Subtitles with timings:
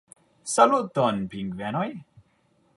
[0.53, 1.89] Saluton, pingvenoj!!